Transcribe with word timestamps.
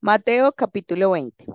Mateo 0.00 0.52
capítulo 0.52 1.12
20. 1.12 1.46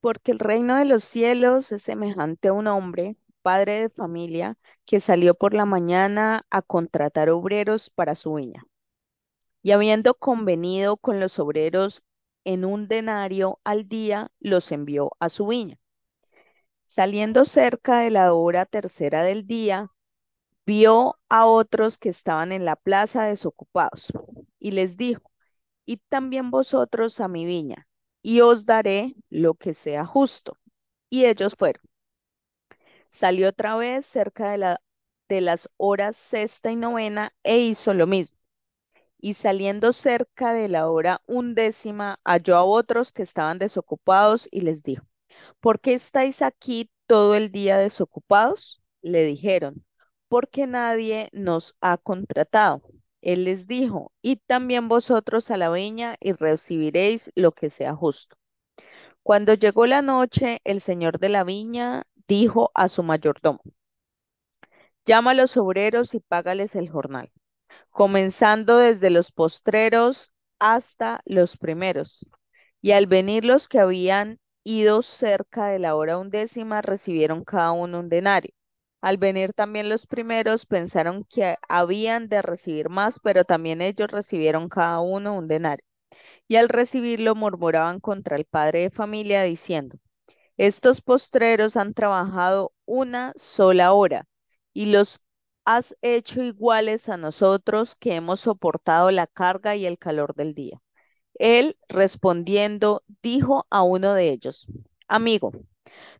Porque 0.00 0.32
el 0.32 0.38
reino 0.38 0.76
de 0.76 0.84
los 0.84 1.04
cielos 1.04 1.70
es 1.72 1.82
semejante 1.82 2.48
a 2.48 2.52
un 2.52 2.66
hombre, 2.66 3.16
padre 3.42 3.82
de 3.82 3.88
familia, 3.88 4.58
que 4.84 4.98
salió 4.98 5.34
por 5.34 5.54
la 5.54 5.64
mañana 5.64 6.44
a 6.50 6.62
contratar 6.62 7.30
obreros 7.30 7.90
para 7.90 8.14
su 8.16 8.34
viña. 8.34 8.64
Y 9.62 9.70
habiendo 9.70 10.14
convenido 10.14 10.96
con 10.96 11.20
los 11.20 11.38
obreros 11.38 12.04
en 12.44 12.64
un 12.64 12.88
denario 12.88 13.60
al 13.64 13.88
día, 13.88 14.30
los 14.40 14.72
envió 14.72 15.12
a 15.20 15.28
su 15.28 15.46
viña. 15.46 15.78
Saliendo 16.84 17.44
cerca 17.44 18.00
de 18.00 18.10
la 18.10 18.32
hora 18.32 18.66
tercera 18.66 19.22
del 19.22 19.46
día, 19.46 19.92
vio 20.64 21.18
a 21.28 21.46
otros 21.46 21.98
que 21.98 22.08
estaban 22.08 22.52
en 22.52 22.64
la 22.64 22.76
plaza 22.76 23.24
desocupados 23.24 24.12
y 24.58 24.72
les 24.72 24.96
dijo, 24.96 25.30
Id 25.86 26.00
también 26.08 26.50
vosotros 26.50 27.20
a 27.20 27.28
mi 27.28 27.44
viña, 27.46 27.88
y 28.22 28.40
os 28.42 28.66
daré 28.66 29.14
lo 29.30 29.54
que 29.54 29.74
sea 29.74 30.04
justo. 30.04 30.58
Y 31.10 31.26
ellos 31.26 31.54
fueron. 31.58 31.82
Salió 33.08 33.48
otra 33.48 33.76
vez 33.76 34.06
cerca 34.06 34.50
de, 34.52 34.58
la, 34.58 34.80
de 35.28 35.40
las 35.40 35.68
horas 35.76 36.16
sexta 36.16 36.70
y 36.70 36.76
novena 36.76 37.32
e 37.42 37.58
hizo 37.58 37.94
lo 37.94 38.06
mismo. 38.06 38.38
Y 39.20 39.34
saliendo 39.34 39.92
cerca 39.92 40.54
de 40.54 40.68
la 40.68 40.90
hora 40.90 41.22
undécima, 41.26 42.20
halló 42.24 42.56
a 42.56 42.64
otros 42.64 43.12
que 43.12 43.22
estaban 43.22 43.58
desocupados 43.58 44.48
y 44.52 44.62
les 44.62 44.82
dijo, 44.82 45.06
¿por 45.60 45.80
qué 45.80 45.94
estáis 45.94 46.42
aquí 46.42 46.90
todo 47.06 47.34
el 47.36 47.52
día 47.52 47.78
desocupados? 47.78 48.82
Le 49.02 49.24
dijeron, 49.24 49.84
porque 50.28 50.66
nadie 50.66 51.30
nos 51.32 51.76
ha 51.80 51.98
contratado. 51.98 52.82
Él 53.26 53.44
les 53.44 53.66
dijo, 53.66 54.12
id 54.22 54.38
también 54.46 54.88
vosotros 54.88 55.50
a 55.50 55.58
la 55.58 55.68
viña 55.70 56.16
y 56.18 56.32
recibiréis 56.32 57.30
lo 57.34 57.52
que 57.52 57.68
sea 57.68 57.94
justo. 57.94 58.38
Cuando 59.22 59.54
llegó 59.54 59.86
la 59.86 60.02
noche, 60.02 60.60
el 60.64 60.80
señor 60.80 61.18
de 61.18 61.28
la 61.30 61.44
viña 61.44 62.04
dijo 62.28 62.70
a 62.74 62.88
su 62.88 63.02
mayordomo, 63.02 63.60
llama 65.06 65.30
a 65.32 65.34
los 65.34 65.56
obreros 65.56 66.14
y 66.14 66.20
págales 66.20 66.74
el 66.76 66.90
jornal, 66.90 67.30
comenzando 67.90 68.78
desde 68.78 69.10
los 69.10 69.32
postreros 69.32 70.32
hasta 70.60 71.20
los 71.26 71.58
primeros. 71.58 72.26
Y 72.82 72.92
al 72.92 73.06
venir 73.08 73.44
los 73.46 73.68
que 73.68 73.80
habían 73.80 74.40
ido 74.64 75.02
cerca 75.02 75.68
de 75.68 75.80
la 75.80 75.96
hora 75.96 76.18
undécima, 76.18 76.82
recibieron 76.82 77.44
cada 77.44 77.72
uno 77.72 78.00
un 78.00 78.10
denario. 78.10 78.52
Al 79.06 79.18
venir 79.18 79.52
también 79.52 79.88
los 79.88 80.04
primeros, 80.04 80.66
pensaron 80.66 81.22
que 81.22 81.58
habían 81.68 82.28
de 82.28 82.42
recibir 82.42 82.88
más, 82.88 83.20
pero 83.20 83.44
también 83.44 83.80
ellos 83.80 84.10
recibieron 84.10 84.68
cada 84.68 84.98
uno 84.98 85.36
un 85.38 85.46
denario. 85.46 85.86
Y 86.48 86.56
al 86.56 86.68
recibirlo 86.68 87.36
murmuraban 87.36 88.00
contra 88.00 88.34
el 88.34 88.46
padre 88.46 88.80
de 88.80 88.90
familia, 88.90 89.44
diciendo, 89.44 89.96
estos 90.56 91.02
postreros 91.02 91.76
han 91.76 91.94
trabajado 91.94 92.72
una 92.84 93.32
sola 93.36 93.92
hora 93.92 94.26
y 94.72 94.86
los 94.86 95.20
has 95.64 95.96
hecho 96.02 96.42
iguales 96.42 97.08
a 97.08 97.16
nosotros 97.16 97.94
que 97.94 98.16
hemos 98.16 98.40
soportado 98.40 99.12
la 99.12 99.28
carga 99.28 99.76
y 99.76 99.86
el 99.86 99.98
calor 99.98 100.34
del 100.34 100.52
día. 100.52 100.82
Él, 101.34 101.78
respondiendo, 101.88 103.04
dijo 103.22 103.68
a 103.70 103.84
uno 103.84 104.14
de 104.14 104.30
ellos, 104.30 104.66
amigo, 105.06 105.52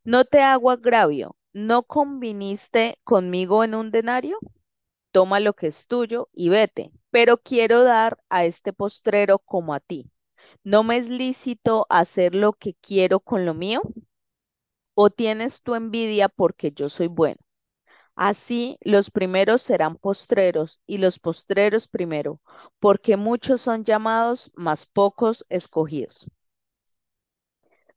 no 0.04 0.24
te 0.24 0.40
hago 0.40 0.70
agravio, 0.70 1.36
¿no 1.56 1.84
conviniste 1.84 2.98
conmigo 3.02 3.64
en 3.64 3.74
un 3.74 3.90
denario? 3.90 4.38
Toma 5.10 5.40
lo 5.40 5.54
que 5.54 5.68
es 5.68 5.86
tuyo 5.88 6.28
y 6.32 6.50
vete, 6.50 6.92
pero 7.10 7.38
quiero 7.38 7.82
dar 7.82 8.22
a 8.28 8.44
este 8.44 8.74
postrero 8.74 9.38
como 9.38 9.72
a 9.74 9.80
ti. 9.80 10.10
¿No 10.64 10.84
me 10.84 10.98
es 10.98 11.08
lícito 11.08 11.86
hacer 11.88 12.34
lo 12.34 12.52
que 12.52 12.74
quiero 12.74 13.20
con 13.20 13.46
lo 13.46 13.54
mío? 13.54 13.80
¿O 14.94 15.10
tienes 15.10 15.62
tu 15.62 15.76
envidia 15.76 16.28
porque 16.28 16.72
yo 16.72 16.88
soy 16.88 17.06
bueno? 17.06 17.38
Así 18.16 18.78
los 18.82 19.10
primeros 19.10 19.62
serán 19.62 19.96
postreros 19.96 20.80
y 20.86 20.98
los 20.98 21.18
postreros 21.18 21.88
primero, 21.88 22.40
porque 22.80 23.16
muchos 23.16 23.60
son 23.62 23.84
llamados, 23.84 24.52
mas 24.56 24.86
pocos 24.86 25.46
escogidos. 25.50 26.26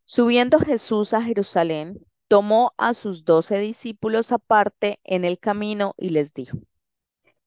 Subiendo 0.03 0.59
Jesús 0.59 1.13
a 1.13 1.21
Jerusalén, 1.21 2.05
tomó 2.29 2.73
a 2.77 2.93
sus 2.93 3.25
doce 3.25 3.59
discípulos 3.59 4.31
aparte 4.31 4.99
en 5.03 5.25
el 5.25 5.39
camino 5.39 5.95
y 5.97 6.11
les 6.11 6.33
dijo, 6.33 6.59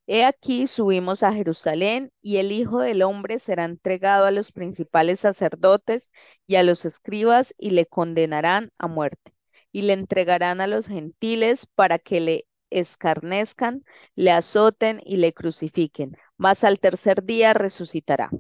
He 0.06 0.24
aquí 0.24 0.66
subimos 0.66 1.22
a 1.22 1.32
Jerusalén 1.32 2.12
y 2.20 2.36
el 2.38 2.52
Hijo 2.52 2.80
del 2.80 3.02
Hombre 3.02 3.38
será 3.38 3.64
entregado 3.64 4.26
a 4.26 4.30
los 4.32 4.52
principales 4.52 5.20
sacerdotes 5.20 6.10
y 6.46 6.56
a 6.56 6.62
los 6.64 6.84
escribas 6.84 7.54
y 7.58 7.70
le 7.70 7.86
condenarán 7.86 8.72
a 8.78 8.88
muerte 8.88 9.32
y 9.72 9.82
le 9.82 9.94
entregarán 9.94 10.60
a 10.60 10.66
los 10.66 10.86
gentiles 10.88 11.66
para 11.66 11.98
que 11.98 12.20
le 12.20 12.46
escarnezcan, 12.70 13.84
le 14.16 14.32
azoten 14.32 15.00
y 15.04 15.16
le 15.16 15.32
crucifiquen, 15.32 16.16
mas 16.36 16.64
al 16.64 16.80
tercer 16.80 17.24
día 17.24 17.54
resucitará. 17.54 18.30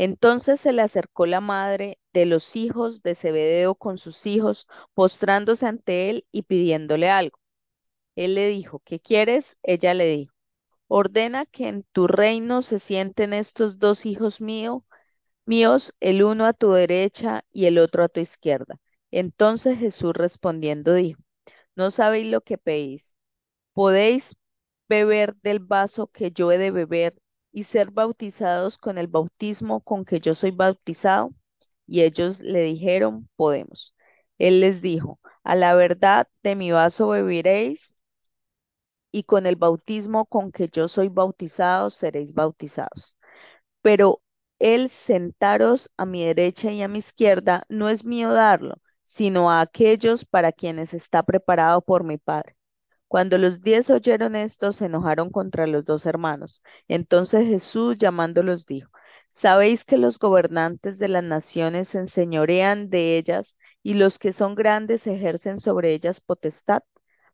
Entonces 0.00 0.60
se 0.60 0.72
le 0.72 0.82
acercó 0.82 1.26
la 1.26 1.40
madre 1.40 1.98
de 2.12 2.24
los 2.24 2.54
hijos 2.54 3.02
de 3.02 3.16
Zebedeo 3.16 3.74
con 3.74 3.98
sus 3.98 4.26
hijos, 4.26 4.68
postrándose 4.94 5.66
ante 5.66 6.08
él 6.08 6.24
y 6.30 6.42
pidiéndole 6.42 7.10
algo. 7.10 7.40
Él 8.14 8.36
le 8.36 8.46
dijo, 8.48 8.80
¿qué 8.84 9.00
quieres? 9.00 9.58
Ella 9.64 9.94
le 9.94 10.06
dijo, 10.06 10.34
ordena 10.86 11.46
que 11.46 11.66
en 11.66 11.82
tu 11.92 12.06
reino 12.06 12.62
se 12.62 12.78
sienten 12.78 13.32
estos 13.32 13.80
dos 13.80 14.06
hijos 14.06 14.40
míos, 14.40 14.82
míos, 15.46 15.94
el 15.98 16.22
uno 16.22 16.46
a 16.46 16.52
tu 16.52 16.70
derecha 16.72 17.44
y 17.50 17.66
el 17.66 17.78
otro 17.78 18.04
a 18.04 18.08
tu 18.08 18.20
izquierda. 18.20 18.80
Entonces 19.10 19.78
Jesús 19.80 20.14
respondiendo 20.14 20.94
dijo, 20.94 21.20
no 21.74 21.90
sabéis 21.90 22.30
lo 22.30 22.42
que 22.42 22.56
pedís. 22.56 23.16
¿Podéis 23.72 24.36
beber 24.88 25.34
del 25.42 25.58
vaso 25.60 26.06
que 26.08 26.30
yo 26.30 26.52
he 26.52 26.58
de 26.58 26.70
beber 26.70 27.16
y 27.52 27.64
ser 27.64 27.90
bautizados 27.90 28.78
con 28.78 28.98
el 28.98 29.06
bautismo 29.08 29.80
con 29.80 30.04
que 30.04 30.20
yo 30.20 30.34
soy 30.34 30.50
bautizado? 30.52 31.32
Y 31.86 32.02
ellos 32.02 32.40
le 32.40 32.60
dijeron, 32.62 33.28
podemos. 33.36 33.94
Él 34.38 34.60
les 34.60 34.82
dijo, 34.82 35.20
a 35.44 35.56
la 35.56 35.74
verdad 35.74 36.28
de 36.42 36.56
mi 36.56 36.70
vaso 36.72 37.08
beberéis 37.08 37.94
y 39.12 39.24
con 39.24 39.46
el 39.46 39.56
bautismo 39.56 40.26
con 40.26 40.50
que 40.52 40.68
yo 40.68 40.88
soy 40.88 41.08
bautizado 41.08 41.90
seréis 41.90 42.32
bautizados. 42.34 43.16
Pero 43.82 44.22
el 44.60 44.90
sentaros 44.90 45.90
a 45.98 46.06
mi 46.06 46.26
derecha 46.26 46.72
y 46.72 46.82
a 46.82 46.88
mi 46.88 47.00
izquierda 47.00 47.64
no 47.70 47.90
es 47.90 48.04
mío 48.06 48.34
darlo, 48.34 48.76
sino 49.04 49.52
a 49.52 49.62
aquellos 49.62 50.26
para 50.26 50.52
quienes 50.52 50.94
está 50.94 51.24
preparado 51.24 51.82
por 51.82 52.04
mi 52.04 52.18
Padre. 52.18 52.57
Cuando 53.08 53.38
los 53.38 53.60
diez 53.62 53.90
oyeron 53.90 54.36
esto, 54.36 54.72
se 54.72 54.86
enojaron 54.86 55.30
contra 55.30 55.66
los 55.66 55.84
dos 55.84 56.06
hermanos. 56.06 56.62
Entonces 56.88 57.46
Jesús 57.46 57.96
llamándolos 57.98 58.66
dijo, 58.66 58.90
¿sabéis 59.28 59.84
que 59.84 59.96
los 59.98 60.18
gobernantes 60.18 60.98
de 60.98 61.08
las 61.08 61.22
naciones 61.24 61.88
se 61.88 61.98
enseñorean 61.98 62.90
de 62.90 63.16
ellas 63.18 63.56
y 63.82 63.94
los 63.94 64.18
que 64.18 64.32
son 64.32 64.54
grandes 64.54 65.06
ejercen 65.06 65.58
sobre 65.60 65.92
ellas 65.94 66.20
potestad? 66.20 66.82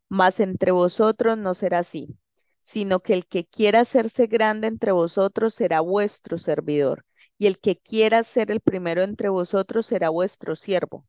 Mas 0.09 0.41
entre 0.41 0.71
vosotros 0.71 1.37
no 1.39 1.55
será 1.55 1.81
así, 1.81 2.17
sino 2.61 3.01
que 3.01 3.15
el 3.15 3.27
que 3.27 3.45
quiera 3.47 3.81
hacerse 3.81 4.27
grande 4.27 4.69
entre 4.69 4.93
vosotros 4.93 5.55
será 5.55 5.81
vuestro 5.81 6.39
servidor, 6.39 7.05
y 7.39 7.47
el 7.49 7.59
que 7.59 7.79
quiera 7.79 8.23
ser 8.23 8.51
el 8.51 8.61
primero 8.61 9.03
entre 9.03 9.29
vosotros 9.29 9.87
será 9.87 10.09
vuestro 10.11 10.57
siervo 10.57 11.07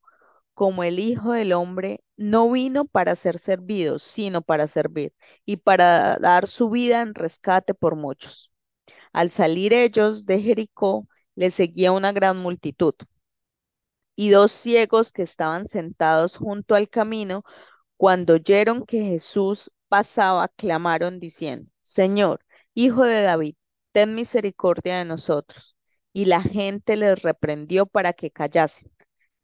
como 0.56 0.84
el 0.84 1.00
Hijo 1.00 1.34
del 1.34 1.54
Hombre 1.54 2.04
no 2.18 2.52
vino 2.52 2.86
para 2.86 3.16
ser 3.16 3.40
servido, 3.40 4.00
sino 4.00 4.42
para 4.42 4.68
servir 4.68 5.14
y 5.46 5.58
para 5.58 6.18
dar 6.18 6.48
su 6.48 6.70
vida 6.72 7.02
en 7.02 7.14
rescate 7.14 7.74
por 7.76 7.96
muchos. 7.96 8.52
Al 9.14 9.32
salir 9.32 9.74
ellos 9.74 10.26
de 10.26 10.42
Jericó, 10.42 11.08
le 11.36 11.52
seguía 11.52 11.92
una 11.92 12.12
gran 12.14 12.38
multitud. 12.38 12.96
Y 14.16 14.30
dos 14.30 14.52
ciegos 14.52 15.12
que 15.12 15.24
estaban 15.24 15.66
sentados 15.66 16.38
junto 16.38 16.76
al 16.76 16.90
camino, 16.90 17.44
cuando 17.98 18.36
oyeron 18.36 18.86
que 18.86 19.04
Jesús 19.04 19.72
pasaba, 19.90 20.48
clamaron 20.50 21.20
diciendo, 21.20 21.70
Señor, 21.82 22.42
Hijo 22.74 23.04
de 23.04 23.22
David, 23.22 23.56
ten 23.94 24.16
misericordia 24.16 24.98
de 25.00 25.06
nosotros. 25.06 25.76
Y 26.14 26.26
la 26.26 26.42
gente 26.42 26.96
les 26.98 27.22
reprendió 27.24 27.86
para 27.86 28.14
que 28.14 28.32
callasen. 28.32 28.92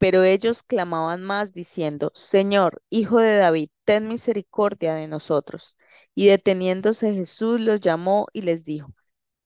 Pero 0.01 0.23
ellos 0.23 0.63
clamaban 0.63 1.23
más 1.23 1.53
diciendo, 1.53 2.11
Señor, 2.15 2.81
Hijo 2.89 3.19
de 3.19 3.35
David, 3.37 3.69
ten 3.85 4.07
misericordia 4.09 4.95
de 4.95 5.07
nosotros. 5.07 5.77
Y 6.15 6.27
deteniéndose 6.27 7.13
Jesús 7.13 7.61
los 7.61 7.79
llamó 7.81 8.27
y 8.33 8.41
les 8.41 8.65
dijo, 8.65 8.93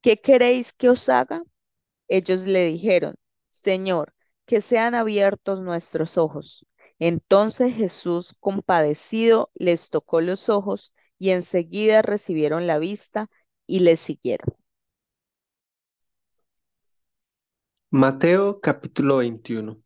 ¿qué 0.01 0.17
queréis 0.21 0.73
que 0.73 0.89
os 0.89 1.09
haga? 1.09 1.43
Ellos 2.07 2.47
le 2.47 2.65
dijeron, 2.65 3.15
Señor, 3.49 4.13
que 4.45 4.61
sean 4.61 4.95
abiertos 4.95 5.61
nuestros 5.61 6.17
ojos. 6.17 6.65
Entonces 6.99 7.73
Jesús, 7.75 8.35
compadecido, 8.39 9.51
les 9.55 9.89
tocó 9.89 10.21
los 10.21 10.49
ojos 10.49 10.93
y 11.19 11.31
enseguida 11.31 12.01
recibieron 12.01 12.67
la 12.67 12.79
vista 12.79 13.29
y 13.67 13.79
le 13.81 13.97
siguieron. 13.97 14.55
Mateo 17.89 18.61
capítulo 18.61 19.17
21. 19.17 19.84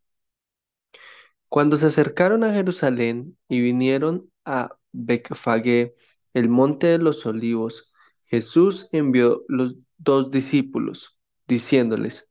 Cuando 1.50 1.78
se 1.78 1.88
acercaron 1.88 2.44
a 2.44 2.54
Jerusalén 2.54 3.38
y 3.48 3.62
vinieron 3.62 4.30
a 4.46 4.78
Becfagé, 4.92 5.96
el 6.34 6.50
monte 6.50 6.88
de 6.88 7.00
los 7.00 7.26
olivos, 7.26 7.92
Jesús 8.26 8.88
envió 8.92 9.44
los 9.48 9.76
dos 9.98 10.30
discípulos, 10.32 11.18
diciéndoles, 11.48 12.30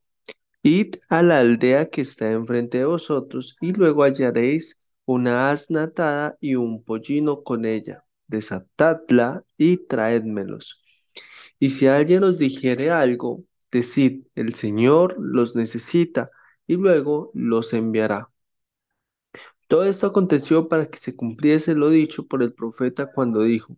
Id 0.63 0.95
a 1.09 1.23
la 1.23 1.39
aldea 1.39 1.89
que 1.89 2.01
está 2.01 2.31
enfrente 2.31 2.79
de 2.79 2.85
vosotros, 2.85 3.57
y 3.61 3.73
luego 3.73 4.03
hallaréis 4.03 4.79
una 5.05 5.51
asna 5.51 5.83
atada 5.83 6.37
y 6.39 6.55
un 6.55 6.83
pollino 6.83 7.43
con 7.43 7.65
ella. 7.65 8.05
Desatadla 8.27 9.43
y 9.57 9.77
traédmelos. 9.87 10.81
Y 11.59 11.71
si 11.71 11.87
alguien 11.87 12.23
os 12.23 12.37
dijere 12.37 12.91
algo, 12.91 13.43
decid, 13.71 14.23
el 14.35 14.53
Señor 14.53 15.15
los 15.19 15.55
necesita, 15.55 16.31
y 16.67 16.75
luego 16.77 17.31
los 17.33 17.73
enviará. 17.73 18.29
Todo 19.69 19.85
esto 19.85 20.07
aconteció 20.07 20.67
para 20.67 20.87
que 20.89 20.97
se 20.97 21.15
cumpliese 21.15 21.75
lo 21.75 21.91
dicho 21.91 22.27
por 22.27 22.41
el 22.43 22.53
profeta 22.53 23.11
cuando 23.13 23.43
dijo, 23.43 23.77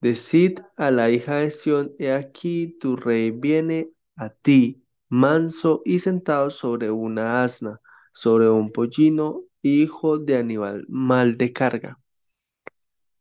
Decid 0.00 0.60
a 0.76 0.90
la 0.90 1.10
hija 1.10 1.36
de 1.36 1.50
Sión, 1.50 1.92
he 1.98 2.10
aquí 2.12 2.78
tu 2.80 2.96
rey 2.96 3.30
viene 3.30 3.90
a 4.16 4.30
ti, 4.30 4.82
manso 5.10 5.82
y 5.84 5.98
sentado 5.98 6.50
sobre 6.50 6.90
una 6.90 7.44
asna, 7.44 7.80
sobre 8.14 8.48
un 8.48 8.72
pollino, 8.72 9.42
hijo 9.60 10.18
de 10.18 10.38
animal 10.38 10.86
mal 10.88 11.36
de 11.36 11.52
carga. 11.52 12.00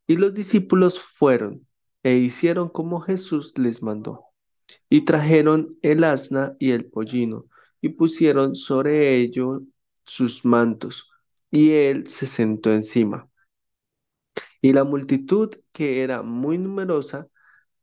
Y 0.07 0.15
los 0.15 0.33
discípulos 0.33 1.01
fueron 1.01 1.67
e 2.01 2.15
hicieron 2.15 2.69
como 2.69 3.01
Jesús 3.01 3.53
les 3.57 3.83
mandó. 3.83 4.23
Y 4.89 5.01
trajeron 5.01 5.77
el 5.81 6.05
asna 6.05 6.55
y 6.59 6.71
el 6.71 6.85
pollino, 6.85 7.47
y 7.81 7.89
pusieron 7.89 8.55
sobre 8.55 9.17
ellos 9.17 9.63
sus 10.05 10.45
mantos, 10.45 11.10
y 11.51 11.71
él 11.73 12.07
se 12.07 12.27
sentó 12.27 12.73
encima. 12.73 13.29
Y 14.61 14.73
la 14.73 14.83
multitud, 14.83 15.55
que 15.71 16.03
era 16.03 16.23
muy 16.23 16.57
numerosa, 16.57 17.27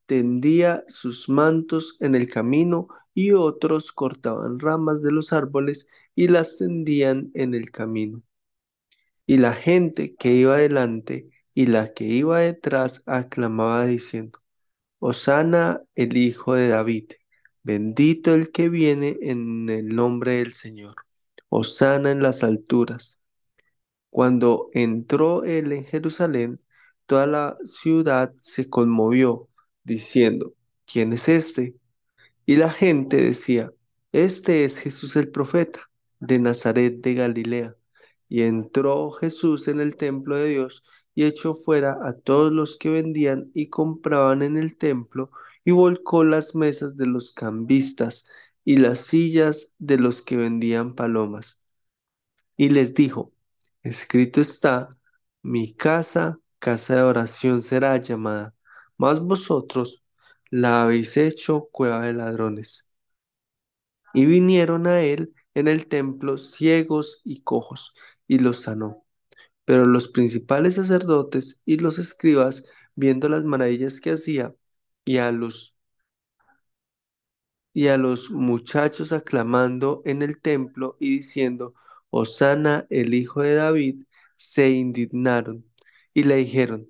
tendía 0.06 0.84
sus 0.88 1.28
mantos 1.28 1.96
en 2.00 2.14
el 2.14 2.28
camino, 2.30 2.88
y 3.14 3.32
otros 3.32 3.92
cortaban 3.92 4.60
ramas 4.60 5.02
de 5.02 5.12
los 5.12 5.32
árboles 5.32 5.88
y 6.14 6.28
las 6.28 6.56
tendían 6.56 7.32
en 7.34 7.54
el 7.54 7.72
camino. 7.72 8.22
Y 9.26 9.38
la 9.38 9.52
gente 9.52 10.14
que 10.16 10.32
iba 10.34 10.56
delante 10.58 11.28
y 11.54 11.66
la 11.66 11.92
que 11.94 12.04
iba 12.04 12.40
detrás 12.40 13.02
aclamaba 13.06 13.86
diciendo, 13.86 14.40
Hosana 15.00 15.82
el 15.96 16.16
Hijo 16.16 16.54
de 16.54 16.68
David, 16.68 17.12
bendito 17.62 18.34
el 18.34 18.52
que 18.52 18.68
viene 18.68 19.18
en 19.22 19.68
el 19.70 19.88
nombre 19.88 20.34
del 20.38 20.54
Señor. 20.54 20.96
Hosana 21.48 22.10
en 22.12 22.22
las 22.22 22.44
alturas. 22.44 23.20
Cuando 24.18 24.68
entró 24.72 25.44
él 25.44 25.70
en 25.70 25.84
Jerusalén, 25.84 26.60
toda 27.06 27.28
la 27.28 27.56
ciudad 27.64 28.34
se 28.40 28.68
conmovió, 28.68 29.48
diciendo, 29.84 30.54
¿quién 30.86 31.12
es 31.12 31.28
este? 31.28 31.76
Y 32.44 32.56
la 32.56 32.68
gente 32.68 33.18
decía, 33.18 33.72
este 34.10 34.64
es 34.64 34.76
Jesús 34.76 35.14
el 35.14 35.30
profeta, 35.30 35.88
de 36.18 36.40
Nazaret 36.40 37.00
de 37.00 37.14
Galilea. 37.14 37.76
Y 38.28 38.42
entró 38.42 39.12
Jesús 39.12 39.68
en 39.68 39.80
el 39.80 39.94
templo 39.94 40.36
de 40.36 40.48
Dios 40.48 40.82
y 41.14 41.22
echó 41.24 41.54
fuera 41.54 41.96
a 42.02 42.14
todos 42.14 42.50
los 42.50 42.76
que 42.76 42.90
vendían 42.90 43.52
y 43.54 43.68
compraban 43.68 44.42
en 44.42 44.58
el 44.58 44.76
templo 44.76 45.30
y 45.64 45.70
volcó 45.70 46.24
las 46.24 46.56
mesas 46.56 46.96
de 46.96 47.06
los 47.06 47.30
cambistas 47.32 48.26
y 48.64 48.78
las 48.78 48.98
sillas 48.98 49.74
de 49.78 49.98
los 49.98 50.22
que 50.22 50.36
vendían 50.36 50.96
palomas. 50.96 51.60
Y 52.56 52.70
les 52.70 52.94
dijo, 52.94 53.32
escrito 53.88 54.40
está, 54.40 54.88
mi 55.42 55.74
casa, 55.74 56.38
casa 56.58 56.96
de 56.96 57.02
oración 57.02 57.62
será 57.62 57.96
llamada, 57.98 58.54
mas 58.96 59.20
vosotros 59.20 60.04
la 60.50 60.82
habéis 60.82 61.16
hecho 61.16 61.68
cueva 61.72 62.06
de 62.06 62.14
ladrones. 62.14 62.90
Y 64.14 64.26
vinieron 64.26 64.86
a 64.86 65.00
él 65.02 65.34
en 65.54 65.68
el 65.68 65.86
templo 65.88 66.38
ciegos 66.38 67.20
y 67.24 67.42
cojos, 67.42 67.94
y 68.26 68.38
los 68.38 68.62
sanó. 68.62 69.04
Pero 69.64 69.86
los 69.86 70.08
principales 70.08 70.76
sacerdotes 70.76 71.62
y 71.64 71.78
los 71.78 71.98
escribas, 71.98 72.66
viendo 72.96 73.28
las 73.28 73.44
maravillas 73.44 74.00
que 74.00 74.12
hacía, 74.12 74.54
y 75.04 75.18
a 75.18 75.32
los 75.32 75.76
y 77.72 77.88
a 77.88 77.96
los 77.98 78.30
muchachos 78.30 79.12
aclamando 79.12 80.02
en 80.04 80.22
el 80.22 80.40
templo 80.40 80.96
y 81.00 81.10
diciendo, 81.16 81.74
Hosana 82.10 82.86
el 82.90 83.14
hijo 83.14 83.42
de 83.42 83.54
David, 83.54 84.04
se 84.36 84.70
indignaron 84.70 85.64
y 86.14 86.24
le 86.24 86.36
dijeron, 86.36 86.88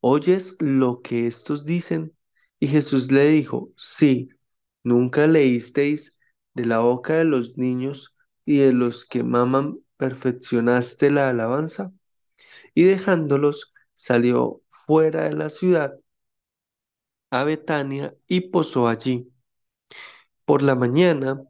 ¿oyes 0.00 0.56
lo 0.60 1.02
que 1.02 1.26
estos 1.26 1.64
dicen? 1.64 2.16
Y 2.60 2.68
Jesús 2.68 3.10
le 3.12 3.28
dijo, 3.30 3.70
sí, 3.76 4.30
¿nunca 4.84 5.26
leísteis 5.26 6.18
de 6.54 6.66
la 6.66 6.78
boca 6.80 7.14
de 7.16 7.24
los 7.24 7.56
niños 7.58 8.14
y 8.44 8.58
de 8.58 8.72
los 8.72 9.04
que 9.06 9.22
maman 9.22 9.78
perfeccionaste 9.96 11.10
la 11.10 11.28
alabanza? 11.30 11.92
Y 12.74 12.84
dejándolos, 12.84 13.74
salió 13.94 14.62
fuera 14.70 15.24
de 15.28 15.34
la 15.34 15.50
ciudad 15.50 15.94
a 17.30 17.42
Betania 17.44 18.14
y 18.26 18.50
posó 18.50 18.86
allí. 18.86 19.32
Por 20.44 20.62
la 20.62 20.74
mañana, 20.74 21.40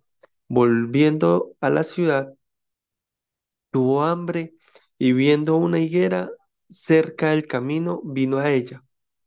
volviendo 0.49 1.55
a 1.61 1.71
la 1.71 1.85
ciudad, 1.85 2.35
tuvo 3.71 4.05
hambre 4.05 4.55
y 4.99 5.13
viendo 5.13 5.57
una 5.57 5.79
higuera 5.81 6.31
cerca 6.69 7.31
del 7.31 7.47
camino, 7.47 8.01
vino 8.05 8.39
a 8.39 8.51
ella 8.51 8.85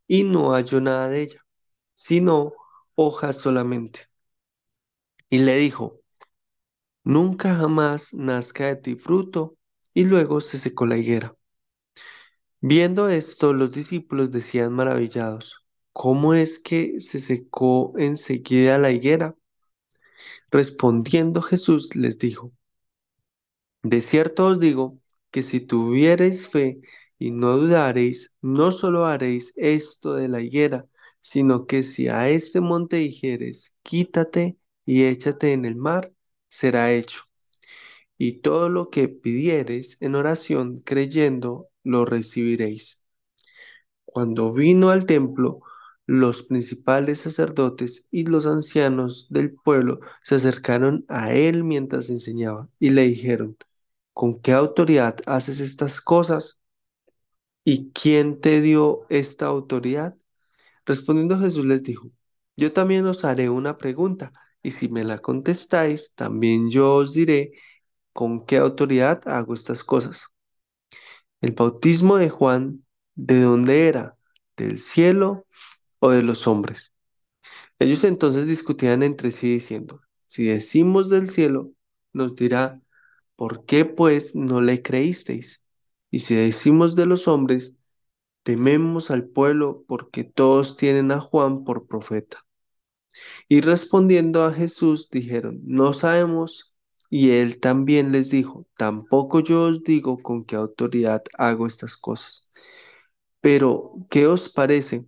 y 0.08 0.24
no 0.24 0.52
halló 0.54 0.82
nada 0.82 1.10
de 1.10 1.24
ella, 1.24 1.46
sino 1.94 2.54
hojas 2.96 3.38
solamente. 3.38 4.10
Y 5.32 5.40
le 5.40 5.56
dijo, 5.58 6.00
nunca 7.04 7.54
jamás 7.56 8.12
nazca 8.14 8.66
de 8.66 8.76
ti 8.76 8.96
fruto, 8.96 9.56
y 9.94 10.06
luego 10.06 10.42
se 10.42 10.58
secó 10.58 10.86
la 10.88 10.98
higuera. 10.98 11.36
Viendo 12.62 13.08
esto, 13.10 13.54
los 13.54 13.72
discípulos 13.72 14.32
decían 14.32 14.74
maravillados, 14.74 15.64
¿cómo 15.94 16.34
es 16.34 16.58
que 16.60 17.00
se 17.00 17.20
secó 17.20 17.94
enseguida 17.98 18.78
la 18.80 18.90
higuera? 18.92 19.36
Respondiendo 20.52 21.42
Jesús 21.42 21.96
les 21.96 22.18
dijo, 22.18 22.52
de 23.84 24.02
cierto 24.02 24.48
os 24.48 24.60
digo 24.60 25.00
que 25.32 25.42
si 25.42 25.60
tuviereis 25.62 26.48
fe 26.48 26.82
y 27.18 27.32
no 27.32 27.58
dudareis, 27.58 28.34
no 28.42 28.72
solo 28.72 29.06
haréis 29.06 29.54
esto 29.56 30.14
de 30.16 30.28
la 30.28 30.42
higuera, 30.42 30.88
sino 31.22 31.66
que 31.68 31.84
si 31.84 32.08
a 32.08 32.30
este 32.30 32.62
monte 32.62 32.98
dijeres, 32.98 33.76
quítate 33.84 34.58
y 34.86 35.04
échate 35.04 35.54
en 35.54 35.66
el 35.66 35.76
mar, 35.76 36.14
será 36.50 36.92
hecho. 36.94 37.24
Y 38.18 38.42
todo 38.42 38.70
lo 38.70 38.90
que 38.90 39.10
pidiereis 39.10 39.98
en 40.02 40.16
oración 40.16 40.80
creyendo, 40.80 41.70
lo 41.84 42.06
recibiréis. 42.06 43.04
Cuando 44.06 44.54
vino 44.54 44.90
al 44.92 45.06
templo, 45.06 45.62
los 46.06 46.44
principales 46.44 47.20
sacerdotes 47.22 48.08
y 48.12 48.26
los 48.26 48.46
ancianos 48.46 49.28
del 49.30 49.54
pueblo 49.54 50.00
se 50.24 50.36
acercaron 50.36 51.06
a 51.08 51.34
él 51.34 51.64
mientras 51.64 52.10
enseñaba 52.10 52.70
y 52.80 52.92
le 52.92 53.04
dijeron, 53.04 53.58
¿con 54.14 54.40
qué 54.42 54.54
autoridad 54.54 55.18
haces 55.26 55.60
estas 55.60 56.02
cosas? 56.02 56.60
¿Y 57.64 57.92
quién 57.92 58.40
te 58.42 58.62
dio 58.62 59.06
esta 59.10 59.46
autoridad? 59.48 60.16
Respondiendo 60.86 61.40
Jesús 61.40 61.66
les 61.66 61.84
dijo, 61.84 62.10
yo 62.58 62.74
también 62.74 63.06
os 63.08 63.26
haré 63.26 63.50
una 63.50 63.78
pregunta, 63.78 64.34
y 64.64 64.72
si 64.72 64.90
me 64.90 65.04
la 65.04 65.20
contestáis, 65.20 66.14
también 66.16 66.70
yo 66.72 66.96
os 66.96 67.14
diré 67.14 67.52
con 68.14 68.46
qué 68.46 68.58
autoridad 68.58 69.28
hago 69.28 69.54
estas 69.54 69.84
cosas. 69.84 70.28
El 71.42 71.54
bautismo 71.54 72.18
de 72.18 72.30
Juan, 72.30 72.86
¿de 73.16 73.42
dónde 73.42 73.88
era? 73.88 74.18
¿Del 74.58 74.78
cielo 74.80 75.46
o 76.02 76.12
de 76.12 76.24
los 76.24 76.48
hombres? 76.48 76.94
Ellos 77.80 78.04
entonces 78.04 78.48
discutían 78.48 79.04
entre 79.04 79.32
sí 79.32 79.54
diciendo, 79.54 80.02
si 80.28 80.46
decimos 80.46 81.10
del 81.10 81.28
cielo, 81.30 81.72
nos 82.14 82.36
dirá, 82.36 82.82
¿por 83.36 83.66
qué 83.66 83.86
pues 83.86 84.36
no 84.36 84.62
le 84.62 84.82
creísteis? 84.82 85.64
Y 86.12 86.20
si 86.20 86.36
decimos 86.36 86.96
de 86.96 87.06
los 87.08 87.28
hombres, 87.28 87.76
tememos 88.44 89.12
al 89.12 89.26
pueblo 89.28 89.86
porque 89.88 90.24
todos 90.26 90.78
tienen 90.78 91.12
a 91.12 91.22
Juan 91.22 91.64
por 91.66 91.88
profeta. 91.88 92.46
Y 93.48 93.62
respondiendo 93.62 94.44
a 94.44 94.54
Jesús 94.54 95.10
dijeron, 95.12 95.60
no 95.66 95.94
sabemos. 95.94 96.74
Y 97.10 97.32
él 97.32 97.60
también 97.60 98.12
les 98.14 98.30
dijo, 98.30 98.66
tampoco 98.78 99.42
yo 99.42 99.64
os 99.66 99.84
digo 99.84 100.18
con 100.22 100.46
qué 100.46 100.56
autoridad 100.56 101.24
hago 101.38 101.68
estas 101.68 101.98
cosas. 101.98 102.50
Pero, 103.42 103.94
¿qué 104.10 104.28
os 104.28 104.50
parece? 104.52 105.08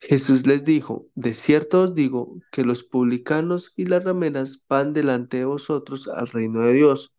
Jesús 0.00 0.46
les 0.46 0.64
dijo, 0.64 1.06
de 1.14 1.34
cierto 1.34 1.82
os 1.82 1.94
digo 1.94 2.36
que 2.52 2.64
los 2.64 2.84
publicanos 2.84 3.72
y 3.76 3.86
las 3.86 4.04
rameras 4.04 4.64
van 4.68 4.92
delante 4.92 5.38
de 5.38 5.44
vosotros 5.46 6.08
al 6.08 6.28
reino 6.28 6.60
de 6.62 6.74
Dios, 6.74 7.12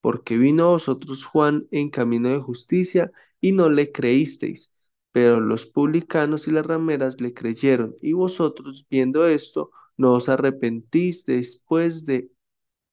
porque 0.00 0.36
vino 0.36 0.64
a 0.64 0.70
vosotros 0.72 1.24
Juan 1.24 1.66
en 1.70 1.88
camino 1.90 2.28
de 2.28 2.38
justicia 2.40 3.10
y 3.40 3.52
no 3.52 3.70
le 3.70 3.92
creísteis, 3.92 4.72
pero 5.12 5.40
los 5.40 5.66
publicanos 5.66 6.46
y 6.48 6.50
las 6.50 6.66
rameras 6.66 7.20
le 7.20 7.32
creyeron, 7.34 7.94
y 8.02 8.12
vosotros 8.12 8.86
viendo 8.90 9.26
esto 9.26 9.70
no 9.96 10.12
os 10.14 10.28
arrepentís 10.28 11.24
después 11.24 12.04
de 12.04 12.30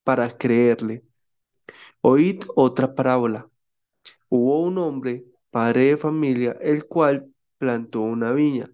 para 0.04 0.38
creerle. 0.38 1.04
Oíd 2.02 2.44
otra 2.56 2.96
parábola. 2.96 3.50
Hubo 4.30 4.62
un 4.64 4.78
hombre, 4.80 5.26
padre 5.52 5.86
de 5.86 5.98
familia, 5.98 6.58
el 6.62 6.86
cual 6.86 7.32
plantó 7.60 8.02
una 8.02 8.32
viña 8.34 8.72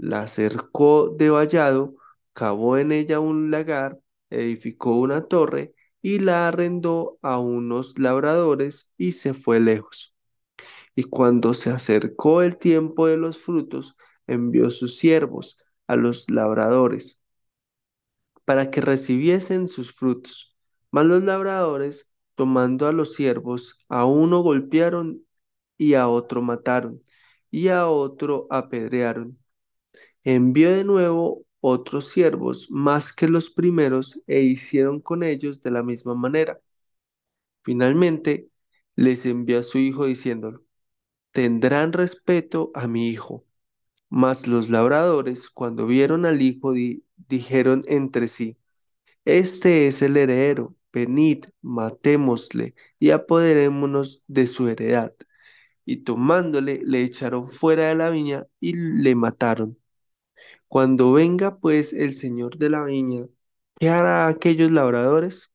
la 0.00 0.26
cercó 0.26 1.10
de 1.10 1.30
vallado, 1.30 1.94
cavó 2.32 2.78
en 2.78 2.92
ella 2.92 3.20
un 3.20 3.50
lagar, 3.50 4.00
edificó 4.30 4.96
una 4.96 5.22
torre 5.26 5.74
y 6.02 6.20
la 6.20 6.48
arrendó 6.48 7.18
a 7.22 7.38
unos 7.38 7.98
labradores 7.98 8.92
y 8.96 9.12
se 9.12 9.34
fue 9.34 9.60
lejos. 9.60 10.14
Y 10.94 11.04
cuando 11.04 11.54
se 11.54 11.70
acercó 11.70 12.42
el 12.42 12.58
tiempo 12.58 13.06
de 13.08 13.16
los 13.18 13.38
frutos, 13.38 13.96
envió 14.26 14.70
sus 14.70 14.96
siervos 14.98 15.58
a 15.86 15.96
los 15.96 16.30
labradores 16.30 17.20
para 18.44 18.70
que 18.70 18.80
recibiesen 18.80 19.68
sus 19.68 19.92
frutos. 19.92 20.56
Mas 20.90 21.06
los 21.06 21.22
labradores, 21.22 22.10
tomando 22.34 22.86
a 22.86 22.92
los 22.92 23.14
siervos, 23.14 23.78
a 23.88 24.04
uno 24.06 24.40
golpearon 24.42 25.24
y 25.78 25.94
a 25.94 26.08
otro 26.08 26.42
mataron, 26.42 27.00
y 27.50 27.68
a 27.68 27.88
otro 27.88 28.46
apedrearon 28.50 29.39
envió 30.24 30.70
de 30.74 30.84
nuevo 30.84 31.44
otros 31.60 32.08
siervos 32.08 32.68
más 32.70 33.12
que 33.12 33.28
los 33.28 33.50
primeros 33.50 34.20
e 34.26 34.40
hicieron 34.42 35.00
con 35.00 35.22
ellos 35.22 35.62
de 35.62 35.70
la 35.72 35.82
misma 35.82 36.14
manera. 36.14 36.60
Finalmente, 37.62 38.48
les 38.96 39.26
envió 39.26 39.60
a 39.60 39.62
su 39.62 39.78
hijo 39.78 40.06
diciéndolo, 40.06 40.62
tendrán 41.32 41.94
respeto 41.94 42.72
a 42.74 42.88
mi 42.88 43.08
hijo. 43.08 43.46
Mas 44.10 44.46
los 44.48 44.70
labradores, 44.70 45.50
cuando 45.50 45.86
vieron 45.86 46.26
al 46.26 46.42
hijo, 46.42 46.72
di- 46.74 47.04
dijeron 47.28 47.84
entre 47.88 48.28
sí, 48.28 48.58
Este 49.26 49.88
es 49.88 50.02
el 50.02 50.16
heredero, 50.18 50.76
venid, 50.92 51.46
matémosle 51.62 52.74
y 53.00 53.12
apoderémonos 53.12 54.24
de 54.28 54.46
su 54.48 54.68
heredad. 54.68 55.14
Y 55.86 55.98
tomándole, 55.98 56.82
le 56.84 57.02
echaron 57.02 57.48
fuera 57.48 57.88
de 57.88 57.96
la 57.96 58.10
viña 58.10 58.46
y 58.60 58.74
le 58.76 59.16
mataron. 59.16 59.78
Cuando 60.70 61.12
venga 61.12 61.58
pues 61.58 61.92
el 61.92 62.14
señor 62.14 62.56
de 62.56 62.70
la 62.70 62.84
viña, 62.84 63.22
¿qué 63.80 63.88
hará 63.88 64.26
a 64.26 64.28
aquellos 64.28 64.70
labradores? 64.70 65.50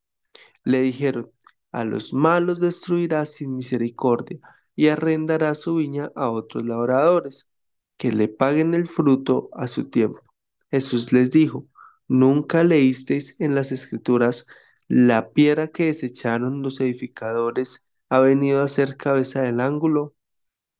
Le 0.65 0.81
dijeron, 0.81 1.31
a 1.71 1.85
los 1.85 2.13
malos 2.13 2.59
destruirá 2.59 3.25
sin 3.25 3.55
misericordia 3.55 4.39
y 4.75 4.89
arrendará 4.89 5.55
su 5.55 5.75
viña 5.77 6.11
a 6.15 6.29
otros 6.31 6.65
labradores, 6.65 7.49
que 7.97 8.11
le 8.11 8.27
paguen 8.27 8.73
el 8.73 8.89
fruto 8.89 9.49
a 9.53 9.67
su 9.67 9.89
tiempo. 9.89 10.19
Jesús 10.69 11.13
les 11.13 11.31
dijo, 11.31 11.65
¿nunca 12.09 12.65
leísteis 12.65 13.39
en 13.39 13.55
las 13.55 13.71
escrituras 13.71 14.45
la 14.89 15.31
piedra 15.31 15.69
que 15.69 15.85
desecharon 15.85 16.61
los 16.61 16.81
edificadores 16.81 17.85
ha 18.09 18.19
venido 18.19 18.61
a 18.61 18.67
ser 18.67 18.97
cabeza 18.97 19.43
del 19.43 19.61
ángulo? 19.61 20.13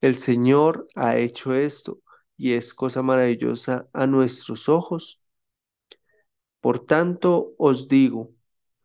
El 0.02 0.18
Señor 0.18 0.88
ha 0.96 1.18
hecho 1.18 1.56
esto 1.56 2.02
y 2.38 2.54
es 2.54 2.74
cosa 2.74 3.02
maravillosa 3.02 3.88
a 3.94 4.08
nuestros 4.08 4.70
ojos. 4.70 5.24
Por 6.62 6.86
tanto, 6.86 7.54
os 7.58 7.88
digo 7.88 8.34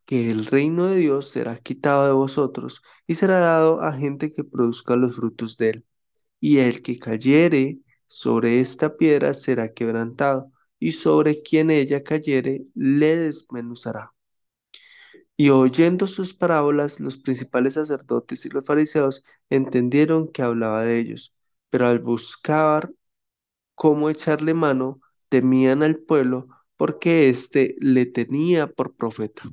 que 0.06 0.30
el 0.30 0.46
reino 0.46 0.86
de 0.86 0.96
Dios 0.96 1.30
será 1.30 1.56
quitado 1.58 2.06
de 2.06 2.12
vosotros 2.12 2.82
y 3.06 3.14
será 3.14 3.38
dado 3.40 3.80
a 3.82 3.92
gente 3.92 4.32
que 4.32 4.44
produzca 4.44 4.96
los 4.96 5.16
frutos 5.16 5.56
de 5.56 5.70
él. 5.70 5.86
Y 6.40 6.58
el 6.60 6.82
que 6.82 6.98
cayere 6.98 7.80
sobre 8.06 8.60
esta 8.60 8.96
piedra 8.96 9.34
será 9.34 9.72
quebrantado, 9.72 10.52
y 10.80 10.92
sobre 10.92 11.42
quien 11.42 11.70
ella 11.70 12.02
cayere 12.02 12.64
le 12.74 13.16
desmenuzará. 13.16 14.12
Y 15.36 15.50
oyendo 15.50 16.06
sus 16.06 16.34
parábolas, 16.34 17.00
los 17.00 17.16
principales 17.16 17.74
sacerdotes 17.74 18.44
y 18.44 18.50
los 18.50 18.64
fariseos 18.64 19.24
entendieron 19.48 20.28
que 20.28 20.42
hablaba 20.42 20.84
de 20.84 20.98
ellos, 20.98 21.34
pero 21.70 21.86
al 21.86 22.00
buscar 22.00 22.92
cómo 23.80 24.10
echarle 24.10 24.52
mano, 24.54 25.00
temían 25.30 25.82
al 25.82 25.96
pueblo 25.96 26.48
porque 26.76 27.30
éste 27.30 27.76
le 27.80 28.04
tenía 28.06 28.66
por 28.68 28.94
profeta. 28.94 29.44